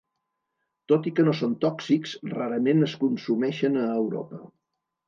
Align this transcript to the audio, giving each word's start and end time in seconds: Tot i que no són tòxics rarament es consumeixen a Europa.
Tot 0.91 1.09
i 1.11 1.13
que 1.19 1.25
no 1.27 1.35
són 1.41 1.53
tòxics 1.67 2.17
rarament 2.35 2.89
es 2.89 2.99
consumeixen 3.05 3.83
a 3.85 3.89
Europa. 4.03 4.47